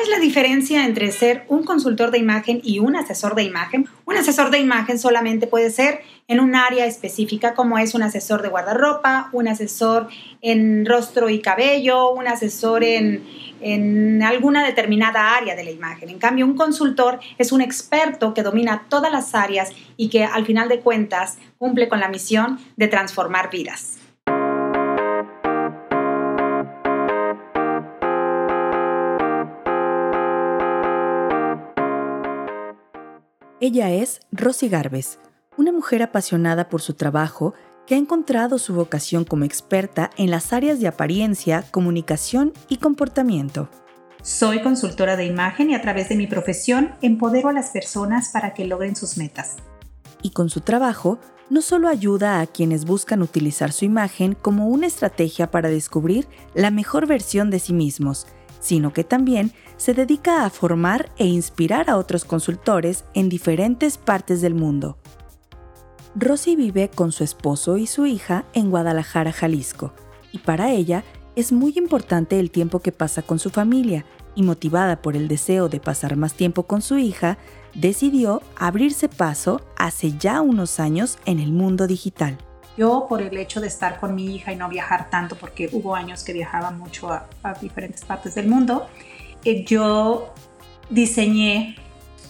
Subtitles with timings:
[0.00, 3.86] ¿Cuál es la diferencia entre ser un consultor de imagen y un asesor de imagen?
[4.06, 8.40] Un asesor de imagen solamente puede ser en un área específica como es un asesor
[8.40, 10.08] de guardarropa, un asesor
[10.40, 13.22] en rostro y cabello, un asesor en,
[13.60, 16.08] en alguna determinada área de la imagen.
[16.08, 20.46] En cambio, un consultor es un experto que domina todas las áreas y que al
[20.46, 23.99] final de cuentas cumple con la misión de transformar vidas.
[33.62, 35.18] Ella es Rosy Garbes,
[35.58, 37.52] una mujer apasionada por su trabajo
[37.86, 43.68] que ha encontrado su vocación como experta en las áreas de apariencia, comunicación y comportamiento.
[44.22, 48.54] Soy consultora de imagen y a través de mi profesión empodero a las personas para
[48.54, 49.56] que logren sus metas.
[50.22, 51.18] Y con su trabajo,
[51.50, 56.70] no solo ayuda a quienes buscan utilizar su imagen como una estrategia para descubrir la
[56.70, 58.26] mejor versión de sí mismos,
[58.60, 64.40] sino que también se dedica a formar e inspirar a otros consultores en diferentes partes
[64.40, 64.98] del mundo.
[66.14, 69.92] Rosy vive con su esposo y su hija en Guadalajara, Jalisco,
[70.32, 71.04] y para ella
[71.36, 74.04] es muy importante el tiempo que pasa con su familia,
[74.34, 77.38] y motivada por el deseo de pasar más tiempo con su hija,
[77.74, 82.38] decidió abrirse paso hace ya unos años en el mundo digital.
[82.76, 85.94] Yo por el hecho de estar con mi hija y no viajar tanto, porque hubo
[85.94, 87.26] años que viajaba mucho a,
[87.60, 88.88] diferentes partes del mundo,
[89.44, 90.32] eh, yo
[90.88, 91.76] diseñé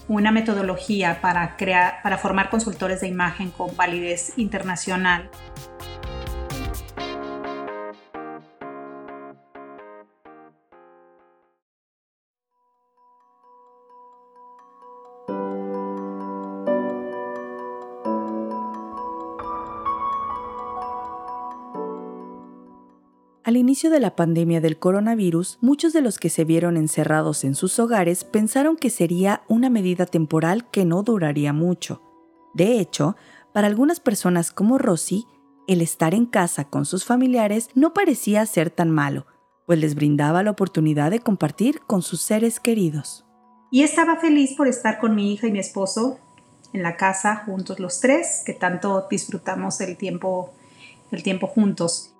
[0.09, 5.31] una metodología para, crear, para formar consultores de imagen con validez internacional.
[23.71, 27.79] Inicio de la pandemia del coronavirus, muchos de los que se vieron encerrados en sus
[27.79, 32.03] hogares pensaron que sería una medida temporal que no duraría mucho.
[32.53, 33.15] De hecho,
[33.55, 35.25] para algunas personas como Rosy,
[35.69, 39.27] el estar en casa con sus familiares no parecía ser tan malo,
[39.67, 43.25] pues les brindaba la oportunidad de compartir con sus seres queridos.
[43.71, 46.19] Y estaba feliz por estar con mi hija y mi esposo
[46.73, 50.51] en la casa juntos los tres, que tanto disfrutamos el tiempo,
[51.13, 52.17] el tiempo juntos.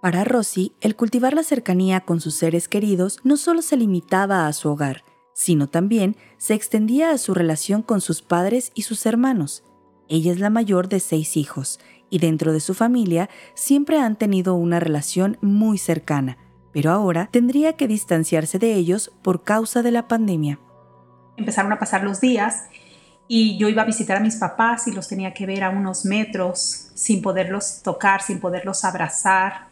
[0.00, 4.52] Para Rosy, el cultivar la cercanía con sus seres queridos no solo se limitaba a
[4.52, 5.02] su hogar,
[5.34, 9.64] sino también se extendía a su relación con sus padres y sus hermanos.
[10.08, 14.54] Ella es la mayor de seis hijos, y dentro de su familia siempre han tenido
[14.54, 16.38] una relación muy cercana,
[16.72, 20.60] pero ahora tendría que distanciarse de ellos por causa de la pandemia.
[21.36, 22.66] Empezaron a pasar los días
[23.26, 26.04] y yo iba a visitar a mis papás y los tenía que ver a unos
[26.04, 29.67] metros sin poderlos tocar, sin poderlos abrazar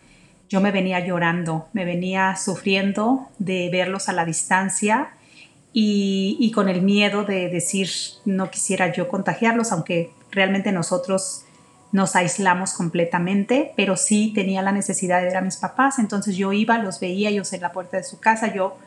[0.49, 5.11] yo me venía llorando, me venía sufriendo de verlos a la distancia
[5.73, 7.91] y, con el miedo de decir
[8.25, 11.45] no quisiera yo contagiarlos, aunque realmente nosotros
[11.93, 16.53] nos aislamos completamente, pero sí tenía la necesidad de ver a mis papás, entonces yo
[16.53, 18.78] iba, los veía ellos en la puerta de su casa, yo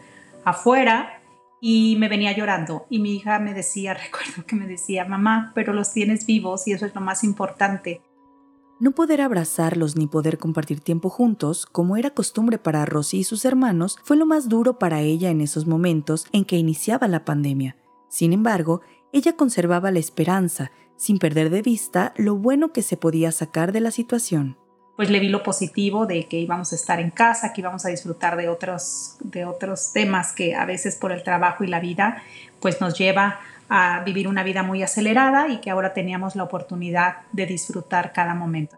[0.45, 1.21] afuera
[1.61, 5.73] y me venía llorando y mi hija me decía, recuerdo que me decía, mamá, pero
[5.73, 8.01] los tienes vivos y eso es lo más importante.
[8.81, 13.43] No poder abrazarlos ni poder compartir tiempo juntos, como era costumbre para Rosy y sus
[13.43, 17.75] hermanos, fue lo más duro para ella en esos momentos en que iniciaba la pandemia.
[18.07, 18.79] Sin embargo,
[19.11, 23.81] ella conservaba la esperanza, sin perder de vista lo bueno que se podía sacar de
[23.81, 24.57] la situación.
[24.95, 27.89] Pues le vi lo positivo de que íbamos a estar en casa, que íbamos a
[27.89, 32.23] disfrutar de otros, de otros temas que a veces por el trabajo y la vida
[32.61, 37.27] pues nos lleva a vivir una vida muy acelerada y que ahora teníamos la oportunidad
[37.31, 38.77] de disfrutar cada momento.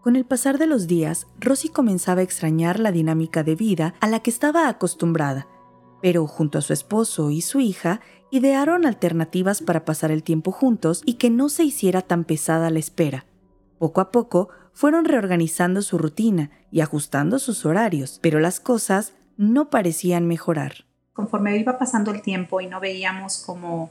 [0.00, 4.06] Con el pasar de los días, Rosy comenzaba a extrañar la dinámica de vida a
[4.06, 5.48] la que estaba acostumbrada,
[6.00, 8.00] pero junto a su esposo y su hija
[8.30, 12.78] idearon alternativas para pasar el tiempo juntos y que no se hiciera tan pesada la
[12.78, 13.26] espera.
[13.78, 19.70] Poco a poco fueron reorganizando su rutina y ajustando sus horarios, pero las cosas no
[19.70, 20.86] parecían mejorar.
[21.12, 23.90] Conforme iba pasando el tiempo y no veíamos como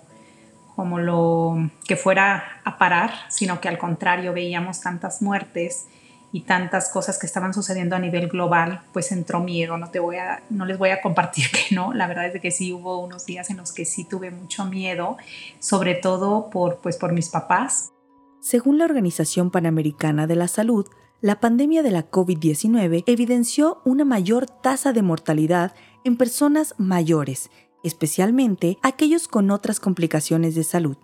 [0.75, 5.87] como lo que fuera a parar, sino que al contrario veíamos tantas muertes
[6.31, 9.77] y tantas cosas que estaban sucediendo a nivel global, pues entró miedo.
[9.77, 11.93] No te voy a, no les voy a compartir que no.
[11.93, 15.15] La verdad es que sí hubo unos días en los que sí tuve mucho miedo,
[15.59, 17.93] sobre todo por, pues por mis papás.
[18.41, 20.87] Según la Organización Panamericana de la Salud,
[21.21, 25.73] la pandemia de la COVID-19 evidenció una mayor tasa de mortalidad
[26.03, 27.49] en personas mayores
[27.87, 30.97] especialmente aquellos con otras complicaciones de salud.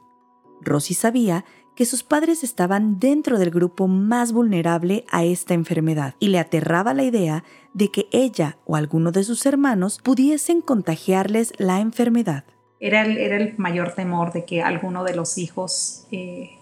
[0.61, 1.45] Rosy sabía
[1.75, 6.93] que sus padres estaban dentro del grupo más vulnerable a esta enfermedad y le aterraba
[6.93, 7.43] la idea
[7.73, 12.43] de que ella o alguno de sus hermanos pudiesen contagiarles la enfermedad.
[12.79, 16.57] Era el, era el mayor temor de que alguno de los hijos eh,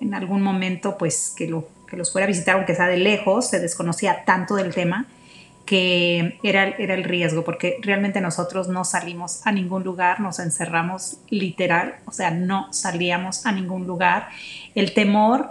[0.00, 3.48] en algún momento pues que, lo, que los fuera a visitar aunque sea de lejos,
[3.48, 5.06] se desconocía tanto del tema
[5.64, 11.18] que era, era el riesgo, porque realmente nosotros no salimos a ningún lugar, nos encerramos
[11.30, 14.28] literal, o sea, no salíamos a ningún lugar.
[14.74, 15.50] El temor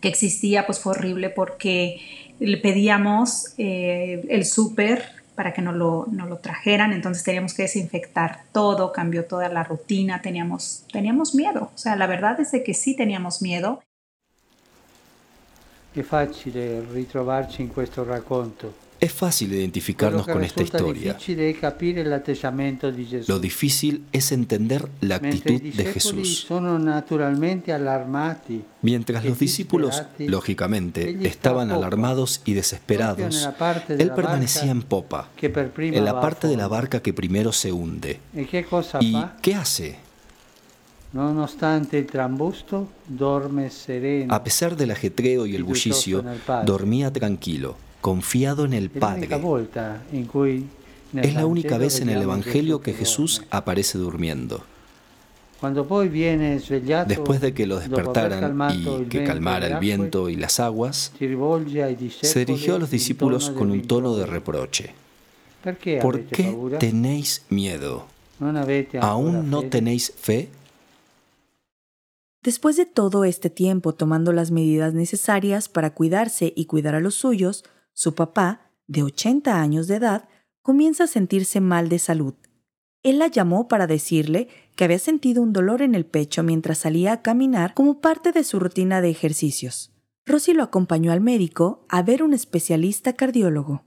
[0.00, 2.00] que existía pues fue horrible porque
[2.38, 8.44] le pedíamos eh, el súper para que nos lo, lo, trajeran, entonces teníamos que desinfectar
[8.52, 12.74] todo, cambió toda la rutina, teníamos, teníamos miedo, o sea, la verdad es de que
[12.74, 13.82] sí teníamos miedo.
[15.94, 18.89] Es fácil ritrovarci in questo racconto.
[19.00, 21.16] Es fácil identificarnos con esta historia.
[23.26, 26.46] Lo difícil es entender la actitud de Jesús.
[28.82, 33.48] Mientras los discípulos, lógicamente, estaban alarmados y desesperados,
[33.88, 38.20] Él permanecía en popa, en la parte de la barca que primero se hunde.
[39.00, 39.96] ¿Y qué hace?
[44.28, 46.22] A pesar del ajetreo y el bullicio,
[46.66, 49.28] dormía tranquilo confiado en el Padre.
[51.14, 54.62] Es la única vez en el Evangelio que Jesús aparece durmiendo.
[57.06, 61.12] Después de que lo despertaran y que calmara el viento y las aguas,
[62.22, 64.94] se dirigió a los discípulos con un tono de reproche.
[66.00, 68.06] ¿Por qué tenéis miedo?
[69.00, 70.48] ¿Aún no tenéis fe?
[72.42, 77.14] Después de todo este tiempo tomando las medidas necesarias para cuidarse y cuidar a los
[77.14, 77.64] suyos,
[78.00, 80.26] su papá, de 80 años de edad,
[80.62, 82.32] comienza a sentirse mal de salud.
[83.02, 87.12] Él la llamó para decirle que había sentido un dolor en el pecho mientras salía
[87.12, 89.92] a caminar como parte de su rutina de ejercicios.
[90.24, 93.84] Rosy lo acompañó al médico a ver un especialista cardiólogo.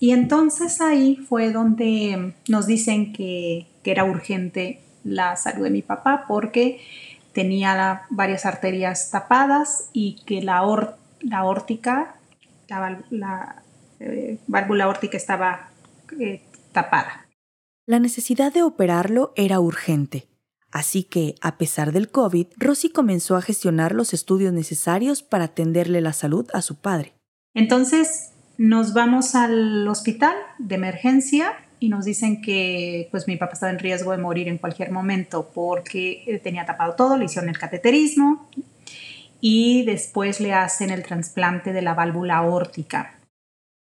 [0.00, 6.24] Y entonces ahí fue donde nos dicen que, era urgente la salud de mi papá
[6.26, 6.80] porque
[7.34, 10.62] tenía varias arterias tapadas y que la,
[11.20, 12.16] la órtica
[12.68, 13.62] la,
[14.00, 15.70] eh, válvula órtica estaba
[16.18, 16.42] eh,
[16.72, 17.28] tapada.
[17.86, 20.28] La necesidad de operarlo era urgente.
[20.70, 26.00] Así que, a pesar del COVID, Rosy comenzó a gestionar los estudios necesarios para atenderle
[26.00, 27.12] la salud a su padre.
[27.52, 33.72] Entonces, nos vamos al hospital de emergencia y nos dicen que pues mi papá estaba
[33.72, 38.48] en riesgo de morir en cualquier momento porque tenía tapado todo, le hicieron el cateterismo,
[39.44, 43.20] y después le hacen el trasplante de la válvula órtica.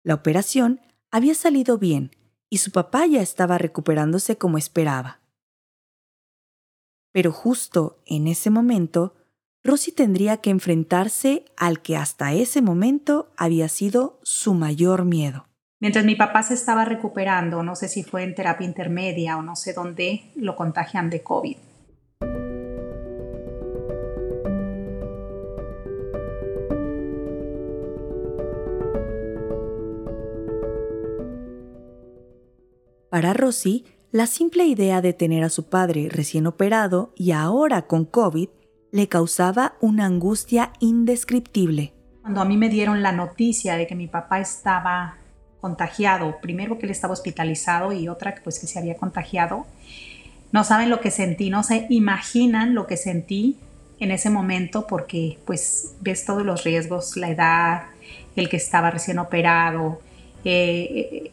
[0.03, 0.81] La operación
[1.11, 2.09] había salido bien
[2.49, 5.19] y su papá ya estaba recuperándose como esperaba.
[7.13, 9.13] Pero justo en ese momento,
[9.63, 15.45] Rosy tendría que enfrentarse al que hasta ese momento había sido su mayor miedo.
[15.79, 19.55] Mientras mi papá se estaba recuperando, no sé si fue en terapia intermedia o no
[19.55, 21.57] sé dónde, lo contagian de COVID.
[33.15, 38.03] Para Rosy, la simple idea de tener a su padre recién operado y ahora con
[38.03, 38.49] COVID
[38.91, 41.93] le causaba una angustia indescriptible.
[42.23, 45.15] Cuando a mí me dieron la noticia de que mi papá estaba
[45.61, 49.65] contagiado, primero que él estaba hospitalizado y otra pues que se había contagiado,
[50.51, 53.55] no saben lo que sentí, no se imaginan lo que sentí
[54.01, 57.83] en ese momento porque pues ves todos los riesgos, la edad,
[58.35, 60.01] el que estaba recién operado,
[60.43, 61.31] eh,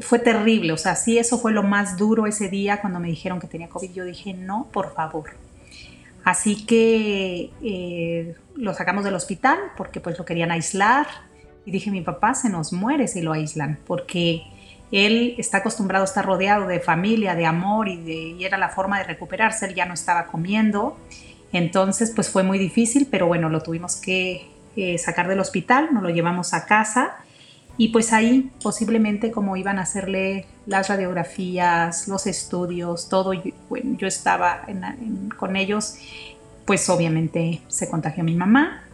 [0.00, 3.40] fue terrible, o sea, sí, eso fue lo más duro ese día cuando me dijeron
[3.40, 3.92] que tenía COVID.
[3.92, 5.30] Yo dije, no, por favor.
[6.24, 11.06] Así que eh, lo sacamos del hospital porque pues lo querían aislar
[11.66, 14.42] y dije, mi papá se nos muere si lo aíslan porque
[14.90, 18.98] él está acostumbrado a estar rodeado de familia, de amor y, de, era la forma
[18.98, 20.96] de recuperarse, él ya no estaba comiendo.
[21.52, 26.02] Entonces pues fue muy difícil, pero bueno, lo tuvimos que eh, sacar del hospital, nos
[26.02, 27.16] lo llevamos a casa
[27.76, 33.32] y pues ahí posiblemente como iban a hacerle las radiografías, los estudios, todo,
[33.68, 34.66] bueno, yo estaba
[35.36, 35.96] con ellos,
[36.64, 38.84] pues obviamente se contagió mi mamá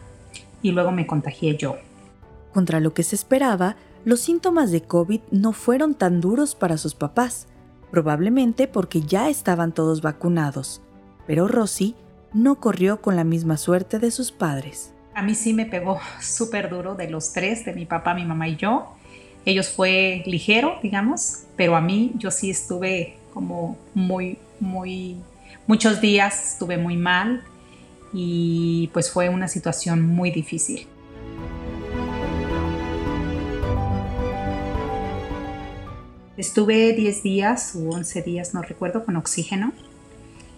[0.61, 1.77] y luego me contagié yo.
[2.53, 6.95] Contra lo que se esperaba, los síntomas de COVID no fueron tan duros para sus
[6.95, 7.47] papás,
[7.91, 10.81] probablemente porque ya estaban todos vacunados,
[11.27, 11.95] pero Rosy
[12.33, 14.93] no corrió con la misma suerte de sus padres.
[15.21, 18.47] A mí sí me pegó súper duro de los tres, de mi papá, mi mamá
[18.47, 18.95] y yo.
[19.45, 25.17] Ellos fue ligero, digamos, pero a mí yo sí estuve como muy, muy,
[25.67, 27.43] muchos días estuve muy mal
[28.11, 30.87] y pues fue una situación muy difícil.
[36.35, 39.71] Estuve 10 días o 11 días, no recuerdo, con oxígeno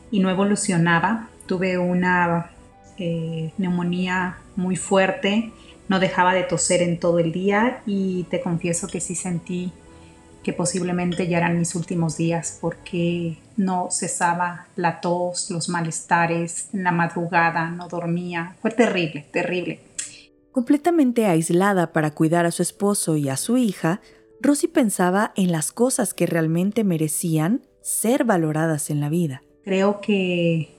[0.10, 1.28] y no evolucionaba.
[1.48, 2.53] Tuve una
[2.98, 5.52] eh, neumonía muy fuerte,
[5.90, 9.72] no dejaba de toser en todo el día y te confieso que sí sentí
[10.44, 16.84] que posiblemente ya eran mis últimos días porque no cesaba la tos, los malestares, en
[16.84, 18.56] la madrugada no dormía.
[18.62, 19.80] Fue terrible, terrible.
[20.52, 24.02] Completamente aislada para cuidar a su esposo y a su hija,
[24.42, 29.42] Rosy pensaba en las cosas que realmente merecían ser valoradas en la vida.
[29.64, 30.78] Creo que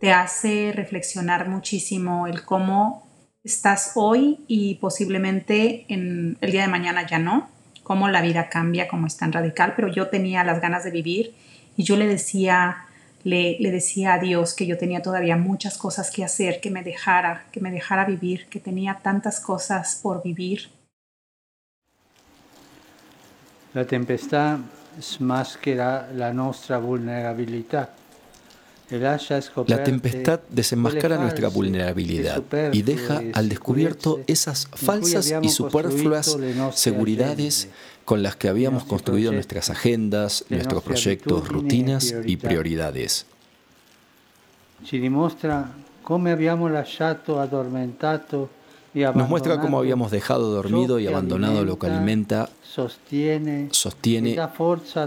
[0.00, 3.06] te hace reflexionar muchísimo el cómo
[3.44, 7.48] estás hoy y posiblemente en el día de mañana ya no,
[7.82, 11.34] cómo la vida cambia, cómo es tan radical, pero yo tenía las ganas de vivir
[11.76, 12.86] y yo le decía,
[13.24, 16.82] le, le, decía a Dios que yo tenía todavía muchas cosas que hacer, que me
[16.82, 20.70] dejara, que me dejara vivir, que tenía tantas cosas por vivir.
[23.74, 24.58] La tempestad
[24.98, 27.99] smaschera la nuestra vulnerabilidad.
[29.66, 32.42] La tempestad desenmascara nuestra vulnerabilidad
[32.72, 36.36] y deja al descubierto esas falsas y superfluas
[36.74, 37.68] seguridades
[38.04, 43.26] con las que habíamos construido nuestras agendas, nuestros proyectos, rutinas y prioridades.
[48.92, 52.48] Nos muestra cómo habíamos dejado dormido y abandonado lo que alimenta,
[53.70, 55.04] sostiene y da fuerza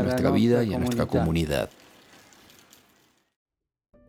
[0.00, 1.70] a nuestra vida y a nuestra comunidad.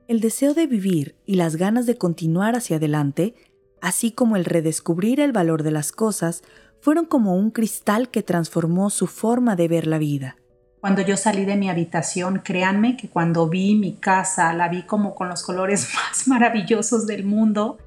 [0.09, 3.35] El deseo de vivir y las ganas de continuar hacia adelante,
[3.79, 6.41] así como el redescubrir el valor de las cosas,
[6.81, 10.35] fueron como un cristal que transformó su forma de ver la vida.
[10.81, 15.13] Cuando yo salí de mi habitación, créanme que cuando vi mi casa, la vi como
[15.13, 17.77] con los colores más maravillosos del mundo.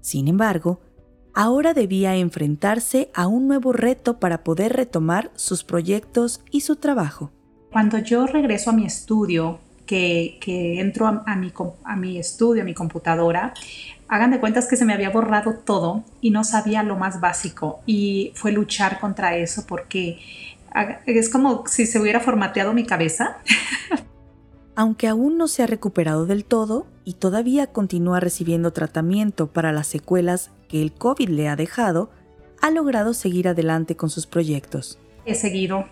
[0.00, 0.80] Sin embargo,
[1.34, 7.32] ahora debía enfrentarse a un nuevo reto para poder retomar sus proyectos y su trabajo.
[7.70, 11.52] Cuando yo regreso a mi estudio, que, entro a, mi,
[11.84, 13.52] a mi estudio, a mi computadora,
[14.08, 17.80] hagan de cuentas que se me había borrado todo y no sabía lo más básico
[17.86, 20.20] y fue luchar contra eso porque
[21.06, 23.38] es como si se hubiera formateado mi cabeza.
[24.76, 29.88] Aunque aún no se ha recuperado del todo y todavía continúa recibiendo tratamiento para las
[29.88, 32.10] secuelas que el COVID le ha dejado,
[32.62, 34.98] ha logrado seguir adelante con sus proyectos.
[35.26, 35.86] He seguido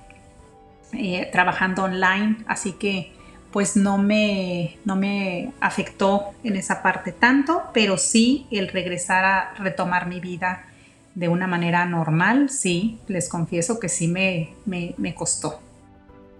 [0.93, 3.18] eh, trabajando online, así que
[3.53, 9.55] pues no me, no me afectó en esa parte tanto, pero sí el regresar a
[9.59, 10.65] retomar mi vida
[11.15, 15.61] de una manera normal, sí, les confieso que sí me, me, me costó.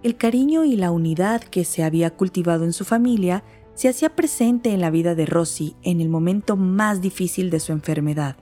[0.03, 4.71] El cariño y la unidad que se había cultivado en su familia se hacía presente
[4.71, 8.37] en la vida de Rosy en el momento más difícil de su enfermedad.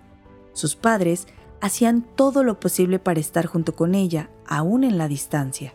[0.53, 1.27] Sus padres
[1.61, 5.73] hacían todo lo posible para estar junto con ella, aún en la distancia.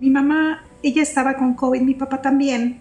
[0.00, 2.80] Mi mamá ella estaba con COVID, mi papá también.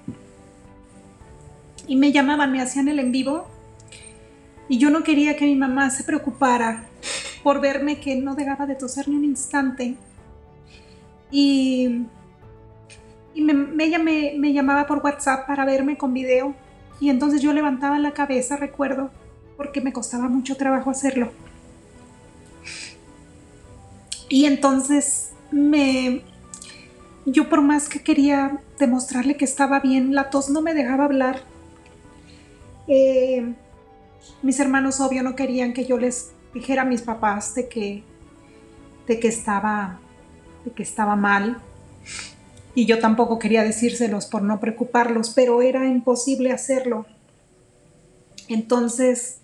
[1.88, 3.48] Y me llamaban, me hacían el en vivo.
[4.67, 6.86] Y yo no quería que mi mamá se preocupara
[7.43, 9.95] por verme que no dejaba de toser ni un instante.
[11.31, 12.05] Y,
[13.36, 16.53] ella me, me llamaba por WhatsApp para verme con video.
[17.00, 19.12] Y entonces yo levantaba la cabeza, recuerdo,
[19.55, 21.31] porque me costaba mucho trabajo hacerlo.
[24.27, 26.24] Y entonces me,
[27.25, 31.42] yo por más que quería demostrarle que estaba bien, la tos no me dejaba hablar.
[32.88, 33.53] Eh,
[34.42, 38.03] mis hermanos obvio no querían que yo les dijera a mis papás de que,
[39.08, 40.00] de que estaba,
[40.65, 41.58] de que estaba mal.
[42.75, 47.06] Y yo tampoco quería decírselos por no preocuparlos, pero era imposible hacerlo.
[48.50, 49.38] Entonces,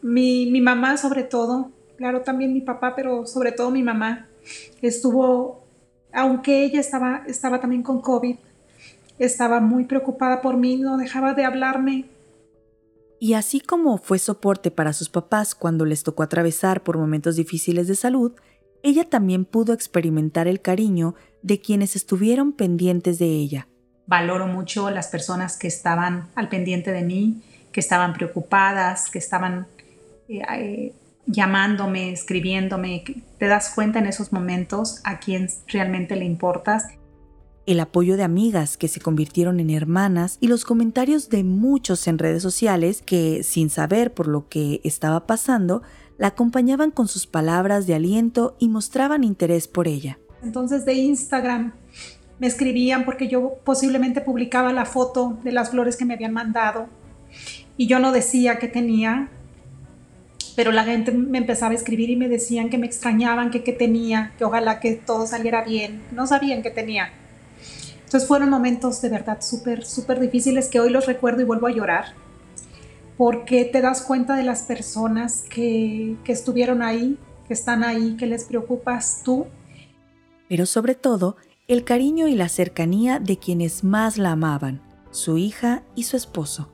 [0.00, 4.28] mi, mi mamá sobre todo, claro también mi papá, pero sobre todo mi mamá,
[4.80, 5.67] estuvo
[6.18, 8.36] aunque ella estaba, estaba también con COVID,
[9.18, 12.06] estaba muy preocupada por mí, no dejaba de hablarme.
[13.20, 17.88] Y así como fue soporte para sus papás cuando les tocó atravesar por momentos difíciles
[17.88, 18.32] de salud,
[18.82, 23.68] ella también pudo experimentar el cariño de quienes estuvieron pendientes de ella.
[24.06, 29.66] Valoro mucho las personas que estaban al pendiente de mí, que estaban preocupadas, que estaban
[30.28, 30.92] eh, eh,
[31.28, 33.04] llamándome, escribiéndome,
[33.38, 36.86] te das cuenta en esos momentos a quién realmente le importas.
[37.66, 42.18] El apoyo de amigas que se convirtieron en hermanas y los comentarios de muchos en
[42.18, 45.82] redes sociales que, sin saber por lo que estaba pasando,
[46.16, 50.18] la acompañaban con sus palabras de aliento y mostraban interés por ella.
[50.42, 51.72] Entonces de Instagram
[52.38, 56.86] me escribían porque yo posiblemente publicaba la foto de las flores que me habían mandado
[57.76, 59.30] y yo no decía que tenía,
[60.58, 63.72] pero la gente me empezaba a escribir y me decían que me extrañaban, que qué
[63.72, 67.12] tenía, que ojalá que todo saliera bien, no sabían qué tenía.
[68.04, 71.70] Entonces fueron momentos de verdad súper, súper difíciles que hoy los recuerdo y vuelvo a
[71.70, 72.06] llorar,
[73.16, 78.26] porque te das cuenta de las personas que, que estuvieron ahí, que están ahí, que
[78.26, 79.46] les preocupas tú.
[80.48, 81.36] Pero sobre todo,
[81.68, 86.68] el cariño y la cercanía de quienes más la amaban, su hija y su esposo.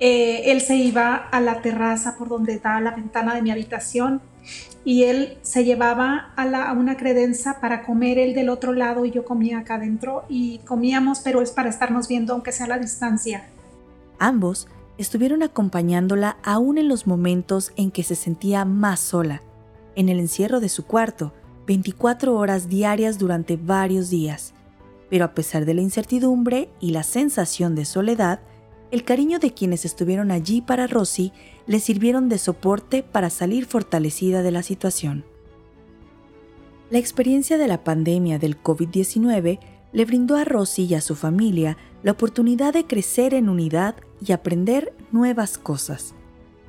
[0.00, 4.22] Eh, él se iba a la terraza por donde estaba la ventana de mi habitación
[4.82, 9.26] y él se llevaba a, una credenza para comer él del otro lado y yo
[9.26, 13.44] comía acá adentro y comíamos, pero es para estarnos viendo aunque sea a la distancia.
[14.18, 19.42] Ambos estuvieron acompañándola aún en los momentos en que se sentía más sola,
[19.96, 21.34] en el encierro de su cuarto,
[21.66, 24.54] 24 horas diarias durante varios días.
[25.10, 28.40] Pero a pesar de la incertidumbre y la sensación de soledad,
[28.90, 31.32] el cariño de quienes estuvieron allí para Rosy
[31.66, 35.24] le sirvieron de soporte para salir fortalecida de la situación.
[36.90, 39.60] La experiencia de la pandemia del COVID-19
[39.92, 43.94] le brindó a Rosy y a su familia la oportunidad de crecer en unidad
[44.24, 46.14] y aprender nuevas cosas.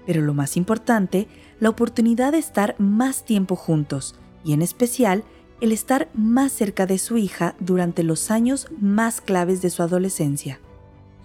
[0.05, 1.27] Pero lo más importante,
[1.59, 5.23] la oportunidad de estar más tiempo juntos, y en especial
[5.59, 10.59] el estar más cerca de su hija durante los años más claves de su adolescencia.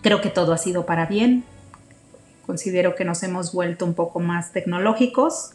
[0.06, 1.42] Creo que todo ha sido para bien.
[2.46, 5.50] Considero que nos hemos vuelto un poco más tecnológicos,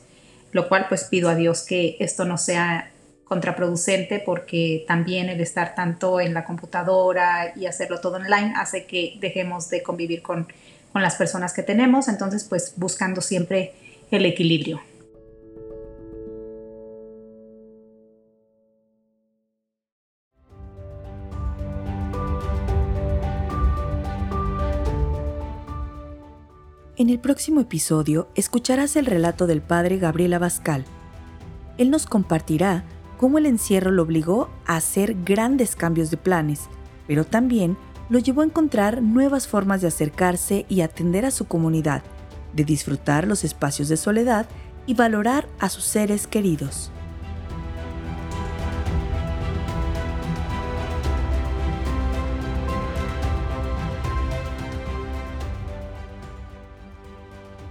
[0.52, 2.92] lo cual pues pido a Dios que esto no sea
[3.24, 9.16] contraproducente porque también el estar tanto en la computadora y hacerlo todo online hace que
[9.22, 10.50] dejemos de convivir con,
[10.92, 13.72] con las personas que tenemos, entonces pues buscando siempre
[14.12, 14.82] el equilibrio.
[27.02, 30.86] En el próximo episodio escucharás el relato del padre Gabriel Abascal.
[31.80, 32.84] Él nos compartirá
[33.18, 36.70] cómo el encierro lo obligó a hacer grandes cambios de planes,
[37.08, 37.76] pero también
[38.10, 42.04] lo llevó a encontrar nuevas formas de acercarse y atender a su comunidad,
[42.54, 44.46] de disfrutar los espacios de soledad
[44.86, 46.92] y valorar a sus seres queridos.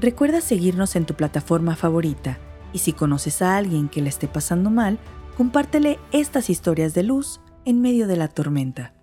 [0.01, 2.39] Recuerda seguirnos en tu plataforma favorita
[2.73, 4.99] y si conoces a alguien que le esté pasando mal,
[5.37, 8.95] compártele estas historias de luz en medio de la tormenta.